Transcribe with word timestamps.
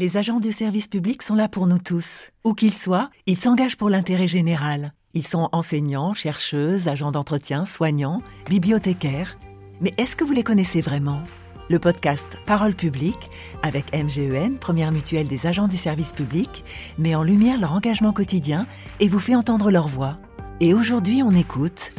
Les 0.00 0.16
agents 0.16 0.40
du 0.40 0.50
service 0.50 0.88
public 0.88 1.20
sont 1.20 1.34
là 1.34 1.46
pour 1.46 1.66
nous 1.66 1.78
tous. 1.78 2.30
Où 2.42 2.54
qu'ils 2.54 2.72
soient, 2.72 3.10
ils 3.26 3.36
s'engagent 3.36 3.76
pour 3.76 3.90
l'intérêt 3.90 4.28
général. 4.28 4.94
Ils 5.12 5.26
sont 5.26 5.50
enseignants, 5.52 6.14
chercheuses, 6.14 6.88
agents 6.88 7.10
d'entretien, 7.12 7.66
soignants, 7.66 8.22
bibliothécaires. 8.48 9.36
Mais 9.82 9.92
est-ce 9.98 10.16
que 10.16 10.24
vous 10.24 10.32
les 10.32 10.42
connaissez 10.42 10.80
vraiment? 10.80 11.20
Le 11.68 11.78
podcast 11.78 12.24
Parole 12.46 12.74
publique, 12.74 13.28
avec 13.62 13.94
MGEN, 13.94 14.56
première 14.56 14.90
mutuelle 14.90 15.28
des 15.28 15.46
agents 15.46 15.68
du 15.68 15.76
service 15.76 16.12
public, 16.12 16.64
met 16.96 17.14
en 17.14 17.22
lumière 17.22 17.60
leur 17.60 17.74
engagement 17.74 18.14
quotidien 18.14 18.66
et 19.00 19.08
vous 19.08 19.20
fait 19.20 19.34
entendre 19.34 19.70
leur 19.70 19.88
voix. 19.88 20.16
Et 20.60 20.72
aujourd'hui, 20.72 21.22
on 21.22 21.32
écoute 21.32 21.92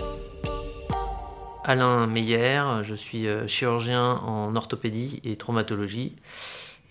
Alain 1.64 2.08
Meyer, 2.08 2.64
je 2.82 2.96
suis 2.96 3.28
euh, 3.28 3.46
chirurgien 3.46 4.14
en 4.14 4.56
orthopédie 4.56 5.22
et 5.24 5.36
traumatologie 5.36 6.16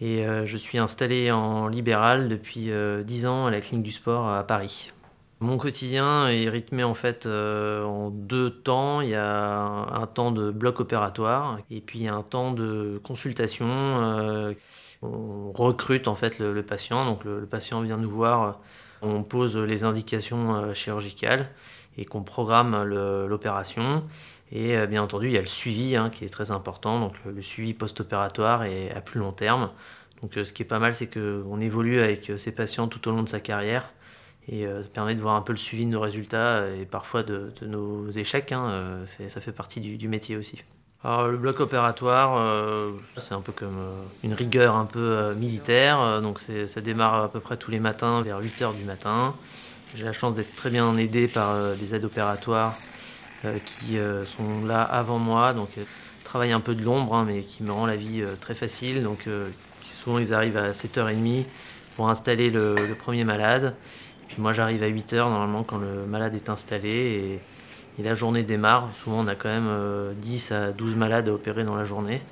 et 0.01 0.25
euh, 0.25 0.47
je 0.47 0.57
suis 0.57 0.79
installé 0.79 1.31
en 1.31 1.69
libéral 1.69 2.29
depuis 2.29 2.65
10 2.65 2.71
euh, 2.71 3.29
ans 3.29 3.47
à 3.47 3.51
la 3.51 3.61
clinique 3.61 3.85
du 3.85 3.93
sport 3.93 4.29
à 4.29 4.45
Paris. 4.45 4.93
Mon 5.41 5.57
quotidien 5.57 6.29
est 6.29 6.49
rythmé 6.49 6.85
en 6.85 6.95
fait 6.95 7.27
en 7.27 8.11
deux 8.11 8.51
temps. 8.51 9.01
Il 9.01 9.09
y 9.09 9.15
a 9.15 9.59
un, 9.59 10.07
temps 10.07 10.33
de 10.33 10.51
bloc 10.51 10.81
opératoire 10.81 11.59
et 11.71 11.81
puis 11.81 12.09
un 12.09 12.23
temps 12.23 12.53
de 12.53 13.01
consultation. 13.03 14.55
on 15.01 15.53
recrute 15.53 16.09
en 16.09 16.15
fait 16.15 16.39
le, 16.39 16.63
patient, 16.63 17.07
donc 17.07 17.25
le, 17.25 17.47
patient 17.47 17.81
vient 17.81 17.97
nous 17.97 18.11
voir, 18.11 18.61
on 19.01 19.23
pose 19.23 19.57
les 19.57 19.85
indications 19.85 20.75
chirurgicales 20.75 21.49
et 21.97 22.05
qu'on 22.05 22.23
programme 22.23 22.83
l'opération. 22.85 24.05
Et 24.53 24.77
euh, 24.77 24.87
bien 24.87 25.03
entendu, 25.03 25.27
il 25.27 25.33
y 25.33 25.39
a 25.39 25.43
le 25.43 25.47
suivi 25.47 25.97
hein, 25.97 26.11
qui 26.11 26.25
est 26.25 26.29
très 26.29 26.51
important, 26.51 27.01
donc 27.01 27.15
le, 27.25 27.43
suivi 27.43 27.75
post-opératoire 27.75 28.65
et 28.65 28.91
à 28.91 29.01
plus 29.01 29.21
long 29.21 29.33
terme. 29.33 29.71
Donc 30.23 30.37
euh, 30.37 30.45
ce 30.45 30.53
qui 30.53 30.63
est 30.63 30.67
pas 30.67 30.79
mal, 30.79 30.93
c'est 30.95 31.07
qu'on 31.07 31.61
évolue 31.61 32.01
avec 32.01 32.31
euh, 32.31 32.37
ces 32.37 32.53
patients 32.53 32.89
tout 32.89 33.07
au 33.09 33.13
long 33.13 33.23
de 33.23 33.29
sa 33.29 33.41
carrière 33.41 33.91
et 34.49 34.65
ça 34.65 34.89
permet 34.89 35.15
de 35.15 35.21
voir 35.21 35.37
un 35.37 35.43
peu 35.43 35.53
le 35.53 35.59
suivi 35.59 35.85
de 35.85 35.91
nos 35.91 36.01
résultats 36.01 36.67
et 36.75 36.85
parfois 36.85 37.23
de, 37.23 37.53
nos 37.63 38.11
échecs. 38.11 38.51
Hein, 38.51 39.03
ça 39.05 39.41
fait 39.41 39.53
partie 39.53 39.81
du, 39.81 40.09
métier 40.09 40.37
aussi. 40.37 40.65
Alors, 41.05 41.29
le 41.29 41.37
bloc 41.37 41.61
opératoire, 41.61 42.91
c'est 43.17 43.35
un 43.35 43.43
peu 43.43 43.53
comme 43.53 43.79
une 44.25 44.35
rigueur 44.35 44.75
un 44.75 44.87
peu 44.87 45.35
militaire. 45.35 46.21
donc 46.21 46.41
ça 46.41 46.81
démarre 46.81 47.23
à 47.23 47.29
peu 47.31 47.39
près 47.39 47.59
tous 47.59 47.71
les 47.71 47.79
matins 47.79 48.23
vers 48.23 48.41
8h 48.41 48.77
du 48.77 48.83
matin. 48.83 49.37
J'ai 49.95 50.05
la 50.05 50.13
chance 50.13 50.35
d'être 50.35 50.57
très 50.57 50.71
bien 50.71 50.97
aidé 50.97 51.29
par 51.29 51.55
des 51.77 51.95
aides 51.95 52.07
opératoires 52.07 52.75
qui 53.65 53.99
euh, 53.99 54.25
sont 54.25 54.65
là 54.67 54.83
avant 54.83 55.19
moi, 55.19 55.53
donc 55.53 55.71
euh, 55.79 55.83
travaillent 56.25 56.53
un 56.53 56.61
peu 56.61 56.75
de 56.75 56.83
l'ombre, 56.83 57.15
hein, 57.15 57.25
mais 57.27 57.41
qui 57.41 57.63
me 57.63 57.73
rend 57.73 57.87
la 57.87 57.97
vie 57.97 58.23
très 58.41 58.55
facile. 58.55 59.03
Donc 59.03 59.29
souvent 59.83 60.19
ils 60.19 60.33
arrivent 60.33 60.57
à 60.57 60.71
7h30 60.71 61.45
pour 61.97 62.09
installer 62.09 62.51
le, 62.51 62.77
premier 62.99 63.25
malade. 63.25 63.75
puis 64.29 64.37
moi 64.39 64.53
j'arrive 64.53 64.83
à 64.83 64.89
8h 64.89 65.17
normalement 65.17 65.65
quand 65.65 65.79
le 65.79 66.07
malade 66.07 66.35
est 66.35 66.49
installé 66.49 67.41
et, 67.99 68.03
la 68.03 68.15
journée 68.15 68.45
démarre. 68.45 68.89
Souvent 69.03 69.25
on 69.25 69.27
a 69.27 69.35
quand 69.35 69.51
même 69.51 70.15
10 70.23 70.53
à 70.53 70.73
12 70.73 70.95
malades 70.95 71.29
à 71.29 71.35
opérer 71.35 71.65
dans 71.65 71.77
la 71.77 71.85
journée. 71.85 72.23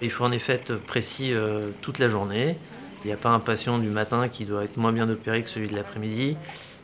il 0.00 0.10
faut 0.10 0.24
en 0.24 0.32
effet 0.32 0.54
être 0.54 0.76
précis 0.76 1.34
toute 1.82 1.98
la 1.98 2.08
journée. 2.08 2.56
Il 3.04 3.08
n'y 3.08 3.12
a 3.12 3.16
pas 3.18 3.28
un 3.30 3.40
patient 3.40 3.78
du 3.78 3.88
matin 3.88 4.28
qui 4.28 4.46
doit 4.46 4.64
être 4.64 4.76
moins 4.78 4.92
bien 4.92 5.10
opéré 5.10 5.42
que 5.42 5.50
celui 5.50 5.66
de 5.66 5.74
l'après-midi. 5.74 6.36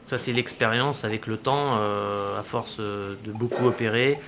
Ça, 0.06 0.18
c'est 0.18 0.32
l'expérience 0.32 1.04
avec 1.04 1.26
le 1.26 1.36
temps, 1.36 1.78
euh, 1.78 2.38
à 2.38 2.44
force 2.44 2.78
de 2.78 3.32
beaucoup 3.32 3.66
opérer. 3.66 4.18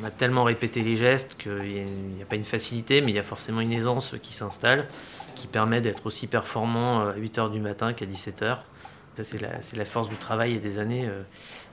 On 0.00 0.04
a 0.04 0.10
tellement 0.10 0.44
répété 0.44 0.82
les 0.82 0.94
gestes 0.94 1.36
qu'il 1.36 1.52
n'y 1.52 2.22
a, 2.22 2.26
pas 2.26 2.36
une 2.36 2.44
facilité, 2.44 3.00
mais 3.00 3.10
il 3.10 3.16
y 3.16 3.18
a 3.18 3.24
forcément 3.24 3.60
une 3.60 3.72
aisance 3.72 4.14
qui 4.22 4.32
s'installe, 4.32 4.86
qui 5.34 5.48
permet 5.48 5.80
d'être 5.80 6.06
aussi 6.06 6.28
performant 6.28 7.00
euh, 7.00 7.10
à 7.10 7.16
8h 7.16 7.50
du 7.50 7.60
matin 7.60 7.92
qu'à 7.92 8.06
17h. 8.06 8.58
Ça, 9.16 9.24
c'est 9.24 9.76
la, 9.76 9.84
force 9.84 10.08
du 10.08 10.16
travail 10.16 10.54
et 10.54 10.58
des 10.58 10.78
années 10.78 11.06
euh, 11.06 11.22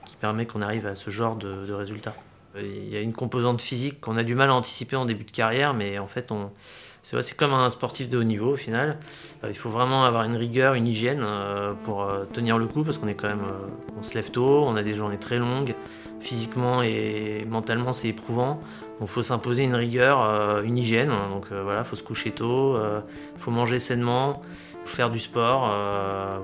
qui 0.04 0.16
permet 0.16 0.46
qu'on 0.46 0.62
arrive 0.62 0.86
à 0.86 0.96
ce 0.96 1.10
genre 1.10 1.36
de 1.36 1.72
résultats. 1.72 2.16
Il 2.56 2.88
y 2.88 2.96
a 2.96 3.00
une 3.00 3.12
composante 3.12 3.60
physique 3.60 4.00
qu'on 4.00 4.16
a 4.16 4.22
du 4.22 4.34
mal 4.34 4.50
à 4.50 4.54
anticiper 4.54 4.96
en 4.96 5.04
début 5.04 5.24
de 5.24 5.30
carrière, 5.30 5.74
mais 5.74 5.98
en 5.98 6.06
fait, 6.06 6.30
on, 6.30 6.50
c'est 7.04 7.36
comme 7.36 7.52
un 7.52 7.68
sportif 7.68 8.08
de 8.08 8.18
haut 8.18 8.24
niveau 8.24 8.52
au 8.52 8.56
final. 8.56 8.98
Euh, 9.42 9.48
il 9.50 9.56
faut 9.56 9.68
vraiment 9.68 10.04
avoir 10.04 10.24
une 10.24 10.36
rigueur, 10.36 10.74
une 10.74 10.88
hygiène 10.88 11.20
euh, 11.22 11.74
pour 11.84 12.02
euh, 12.02 12.24
tenir 12.32 12.56
le 12.56 12.66
coup 12.66 12.82
parce 12.82 12.98
qu'on 12.98 13.08
est 13.08 13.14
quand 13.14 13.28
même, 13.28 13.44
on 13.98 14.02
se 14.02 14.14
lève 14.14 14.30
tôt, 14.30 14.64
on 14.66 14.74
a 14.76 14.82
des 14.82 14.94
journées 14.94 15.18
très 15.18 15.38
longues, 15.38 15.74
physiquement 16.20 16.82
et 16.82 17.44
mentalement 17.48 17.92
c'est 17.92 18.08
éprouvant. 18.08 18.60
Donc 19.00 19.08
faut 19.08 19.22
s'imposer 19.22 19.64
une 19.64 19.74
rigueur, 19.74 20.62
une 20.62 20.78
hygiène. 20.78 21.10
Donc 21.30 21.46
voilà, 21.50 21.80
il 21.80 21.84
faut 21.84 21.96
se 21.96 22.02
coucher 22.02 22.30
tôt, 22.30 22.78
faut 23.38 23.50
manger 23.50 23.80
sainement, 23.80 24.40
faire 24.84 25.10
du 25.10 25.18
sport. 25.18 25.68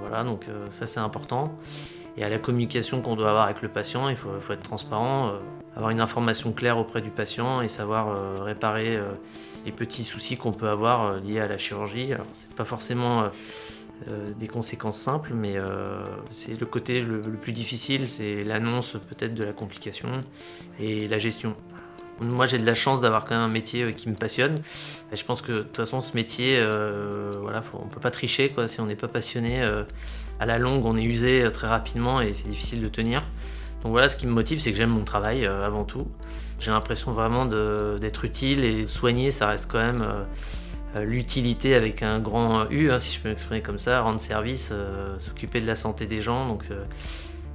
voilà, 0.00 0.25
donc 0.25 0.47
ça 0.71 0.87
c'est 0.87 0.98
important. 0.98 1.56
Et 2.21 2.25
à 2.25 2.29
la 2.29 2.39
communication 2.39 3.01
qu'on 3.01 3.17
doit 3.17 3.31
avoir 3.31 3.47
avec 3.47 3.63
le 3.63 3.69
patient, 3.69 4.09
il 4.09 4.17
faut, 4.17 4.31
être 4.53 4.63
transparent, 4.63 5.33
avoir 5.75 5.91
une 5.91 6.01
information 6.01 6.53
claire 6.53 6.79
auprès 6.79 7.01
du 7.01 7.11
patient 7.11 7.63
et 7.63 7.69
savoir 7.69 8.45
réparer 8.45 9.01
les 9.65 9.73
petits 9.73 10.05
soucis 10.05 10.37
qu'on 10.37 10.53
peut 10.53 10.69
avoir 10.69 11.05
euh, 11.05 11.21
liés 11.21 11.41
à 11.41 11.49
la 11.49 11.59
chirurgie. 11.59 12.13
Alors, 12.13 12.27
c'est 12.33 12.53
pas 12.55 12.65
forcément 12.65 13.23
euh, 13.23 13.29
euh, 14.11 14.33
des 14.39 14.49
conséquences 14.49 14.99
simples, 14.99 15.33
mais 15.35 15.57
c'est 16.31 16.59
le 16.59 16.67
côté 16.67 17.01
le, 17.01 17.21
plus 17.21 17.53
difficile, 17.53 18.09
c'est 18.09 18.43
l'annonce 18.43 18.97
peut-être 19.09 19.35
de 19.35 19.45
la 19.45 19.53
complication 19.53 20.09
et 20.79 21.07
la 21.07 21.19
gestion. 21.19 21.55
Moi, 22.21 22.47
j'ai 22.47 22.59
de 22.59 22.67
la 22.67 22.75
chance 22.75 23.01
d'avoir 23.01 23.25
quand 23.25 23.35
même 23.35 23.45
un 23.45 23.49
métier 23.49 23.93
qui 23.95 24.09
me 24.09 24.15
passionne. 24.15 24.61
Et 25.13 25.17
je 25.17 25.25
pense 25.25 25.43
que 25.43 25.53
de 25.53 25.63
toute 25.63 25.77
façon, 25.77 26.01
ce 26.01 26.15
métier, 26.15 26.57
euh, 26.59 27.33
voilà, 27.41 27.63
on 27.73 27.89
peut 27.89 28.01
pas 28.01 28.11
tricher 28.11 28.51
quoi. 28.51 28.69
Si 28.69 28.81
on 28.81 28.87
n'est 28.87 28.97
pas 28.97 29.09
passionné, 29.09 29.63
à 30.39 30.47
la 30.47 30.59
longue, 30.59 30.85
on 30.85 30.97
est 30.97 31.05
usé 31.05 31.47
très 31.53 31.67
rapidement 31.67 32.21
et 32.21 32.33
c'est 32.33 32.49
difficile 32.49 32.83
de 32.83 32.89
tenir. 32.89 33.23
Donc 33.83 33.93
voilà, 33.93 34.09
ce 34.09 34.17
qui 34.17 34.27
me 34.27 34.33
motive, 34.33 34.61
c'est 34.61 34.73
que 34.73 34.77
j'aime 34.77 34.91
mon 34.91 35.05
travail 35.05 35.47
avant 35.47 35.85
tout. 35.85 36.07
J'ai 36.61 36.71
l'impression 36.71 37.13
vraiment 37.13 37.47
d'être 37.47 38.25
utile 38.25 38.65
et 38.65 38.87
soigner, 38.87 39.31
ça 39.31 39.47
reste 39.47 39.71
quand 39.71 39.79
même 39.79 40.03
euh, 40.03 40.25
euh, 40.97 41.05
l'utilité 41.05 41.75
avec 41.75 42.03
un 42.03 42.19
grand 42.19 42.69
U, 42.69 42.91
hein, 42.91 42.99
si 42.99 43.15
je 43.15 43.21
peux 43.21 43.31
m'exprimer 43.31 43.63
comme 43.63 43.79
ça, 43.79 44.03
rendre 44.03 44.21
service, 44.21 44.69
euh, 44.71 45.19
s'occuper 45.19 45.63
de 45.63 45.67
la 45.67 45.75
santé 45.75 46.05
des 46.05 46.21
gens. 46.21 46.47
Donc 46.47 46.65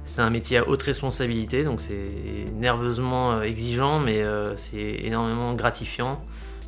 c'est 0.06 0.22
un 0.22 0.30
métier 0.30 0.58
à 0.58 0.68
haute 0.68 0.82
responsabilité, 0.82 1.62
donc 1.62 1.82
c'est 1.82 2.10
nerveusement 2.54 3.42
exigeant, 3.42 4.00
mais 4.00 4.24
c'est 4.56 5.00
énormément 5.02 5.52
gratifiant. 5.54 6.24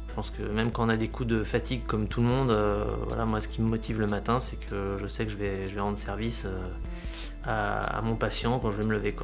Je 0.09 0.15
pense 0.15 0.31
que 0.31 0.43
même 0.43 0.73
quand 0.73 0.85
on 0.85 0.89
a 0.89 0.97
des 0.97 1.09
coups 1.09 1.29
de 1.29 1.43
fatigue 1.45 1.87
comme 1.87 2.09
tout 2.09 2.21
le 2.21 2.27
monde, 2.27 2.55
voilà, 3.07 3.25
moi 3.25 3.41
ce 3.41 3.49
qui 3.49 3.63
me 3.63 3.69
motive 3.69 4.01
le 4.01 4.07
matin, 4.07 4.41
c'est 4.41 4.59
que 4.59 4.97
je 4.99 5.07
sais 5.07 5.25
que 5.25 5.33
je 5.33 5.37
vais, 5.37 5.67
je 5.67 5.75
vais 5.75 5.81
rendre 5.81 5.97
service 5.97 6.47
à, 7.45 8.01
mon 8.03 8.17
patient 8.17 8.59
quand 8.59 8.71
je 8.71 8.77
vais 8.77 8.85
me 8.85 8.93
lever. 8.93 9.15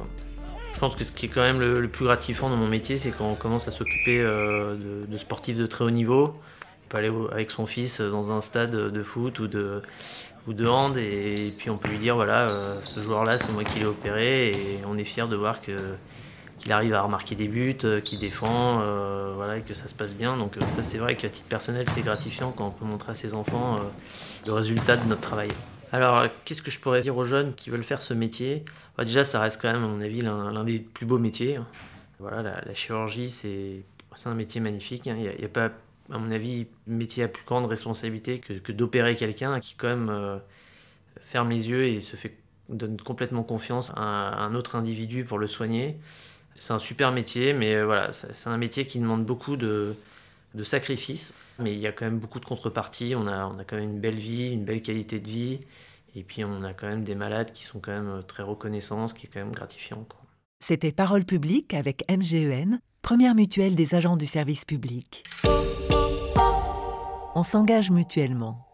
Je 0.73 0.79
pense 0.79 0.95
que 0.95 1.03
ce 1.03 1.11
qui 1.11 1.27
est 1.27 1.29
quand 1.29 1.41
même 1.41 1.59
le, 1.59 1.87
plus 1.87 2.05
gratifiant 2.05 2.49
dans 2.49 2.57
mon 2.57 2.67
métier, 2.67 2.97
c'est 2.97 3.11
quand 3.11 3.29
on 3.29 3.35
commence 3.35 3.67
à 3.67 3.71
s'occuper 3.71 4.19
euh, 4.19 4.75
de, 5.07 5.17
sportifs 5.17 5.57
de 5.57 5.65
très 5.65 5.85
haut 5.85 5.91
niveau. 5.91 6.35
On 6.83 6.87
peut 6.89 6.97
aller 6.97 7.11
avec 7.31 7.49
son 7.49 7.65
fils 7.65 8.01
dans 8.01 8.31
un 8.31 8.41
stade 8.41 8.71
de 8.71 9.03
foot 9.03 9.39
ou 9.39 9.47
de, 9.47 9.81
ou 10.47 10.53
de 10.53 10.67
hand 10.67 10.97
et, 10.97 11.53
puis 11.57 11.69
on 11.69 11.77
peut 11.77 11.89
lui 11.89 11.97
dire 11.97 12.15
voilà, 12.15 12.49
euh, 12.49 12.81
ce 12.81 12.99
joueur-là, 12.99 13.37
c'est 13.37 13.51
moi 13.51 13.63
qui 13.63 13.79
l'ai 13.79 13.85
opéré 13.85 14.49
et 14.49 14.79
on 14.87 14.97
est 14.97 15.03
fier 15.03 15.27
de 15.27 15.35
voir 15.35 15.59
qu'il 15.61 16.71
arrive 16.71 16.93
à 16.93 17.01
remarquer 17.01 17.35
des 17.35 17.47
buts, 17.47 17.77
euh, 17.83 17.99
qu'il 18.01 18.19
défend, 18.19 18.83
voilà, 19.35 19.57
et 19.57 19.61
que 19.61 19.73
ça 19.73 19.87
se 19.87 19.95
passe 19.95 20.13
bien. 20.13 20.37
Donc 20.37 20.55
ça 20.71 20.83
c'est 20.83 20.97
vrai 20.97 21.15
qu'à 21.15 21.29
titre 21.29 21.47
personnel 21.47 21.85
c'est 21.89 22.01
gratifiant 22.01 22.51
quand 22.51 22.67
on 22.67 22.71
peut 22.71 22.85
montrer 22.85 23.11
à 23.11 23.15
ses 23.15 23.33
enfants 23.33 23.77
le 24.45 24.53
résultat 24.53 24.97
de 24.97 25.05
notre 25.05 25.21
travail. 25.21 25.49
Alors, 25.95 26.27
qu'est-ce 26.43 26.61
que 26.61 26.71
je 26.71 26.79
pourrais 26.79 26.99
dire 26.99 27.15
aux 27.15 27.23
jeunes 27.23 27.53
qui 27.53 27.69
veulent 27.69 27.83
faire 27.83 28.01
ce 28.01 28.13
métier? 28.13 28.65
Bah, 28.97 29.05
Déjà, 29.05 29.23
ça 29.23 29.39
reste 29.39 29.61
quand 29.61 29.71
même, 29.71 29.83
à 29.83 29.87
mon 29.87 30.01
avis, 30.01 30.19
l'un 30.19 30.63
des 30.65 30.79
plus 30.79 31.05
beaux 31.05 31.19
métiers. 31.19 31.55
Hein. 31.55 31.65
Voilà, 32.19 32.41
la, 32.41 32.73
chirurgie, 32.73 33.29
c'est 33.29 33.83
un 34.25 34.35
métier 34.35 34.59
magnifique. 34.59 35.07
Hein. 35.07 35.15
Il 35.17 35.39
n'y 35.39 35.45
a, 35.45 35.47
pas, 35.47 35.71
à 36.11 36.17
mon 36.17 36.31
avis, 36.31 36.67
métier 36.87 37.23
à 37.23 37.27
plus 37.27 37.45
grande 37.45 37.65
responsabilité 37.65 38.39
que, 38.39 38.71
d'opérer 38.71 39.15
quelqu'un 39.15 39.59
qui, 39.59 39.75
quand 39.75 39.87
même, 39.87 40.09
euh, 40.09 40.37
ferme 41.21 41.49
les 41.49 41.69
yeux 41.69 41.87
et 41.87 42.01
se 42.01 42.15
fait 42.15 42.37
donne 42.69 42.99
complètement 42.99 43.43
confiance 43.43 43.91
à 43.95 44.01
un 44.01 44.55
autre 44.55 44.75
individu 44.75 45.23
pour 45.23 45.37
le 45.37 45.47
soigner. 45.47 45.97
C'est 46.57 46.73
un 46.73 46.79
super 46.79 47.11
métier, 47.11 47.53
mais 47.53 47.75
euh, 47.75 47.85
voilà, 47.85 48.11
c'est 48.11 48.47
un 48.49 48.57
métier 48.57 48.85
qui 48.85 48.99
demande 48.99 49.25
beaucoup 49.25 49.55
de, 49.55 49.95
de 50.53 50.63
sacrifices. 50.63 51.33
Mais 51.59 51.73
il 51.73 51.79
y 51.79 51.87
a 51.87 51.91
quand 51.91 52.05
même 52.05 52.19
beaucoup 52.19 52.39
de 52.39 52.45
contreparties. 52.45 53.13
On 53.15 53.27
a, 53.27 53.45
on 53.45 53.59
a 53.59 53.63
quand 53.63 53.75
même 53.75 53.91
une 53.91 53.99
belle 53.99 54.17
vie, 54.17 54.51
une 54.51 54.65
belle 54.65 54.81
qualité 54.81 55.19
de 55.19 55.27
vie. 55.27 55.59
Et 56.15 56.23
puis 56.23 56.43
on 56.45 56.63
a 56.63 56.73
quand 56.73 56.87
même 56.87 57.03
des 57.03 57.15
malades 57.15 57.51
qui 57.51 57.63
sont 57.63 57.79
quand 57.79 57.91
même 57.91 58.09
euh, 58.09 58.21
très 58.21 58.43
reconnaissants, 58.43 59.07
ce 59.07 59.13
qui 59.13 59.27
est 59.27 59.29
quand 59.29 59.41
même 59.41 59.51
gratifiant. 59.51 60.05
C'était 60.63 60.91
Parole 60.91 61.25
publique 61.25 61.73
avec 61.73 62.03
MGEN, 62.09 62.79
première 63.01 63.35
mutuelle 63.35 63.75
des 63.75 63.93
agents 63.95 64.17
du 64.17 64.25
service 64.25 64.65
public. 64.65 65.23
On 67.37 67.43
s'engage 67.43 67.91
mutuellement. 67.91 68.64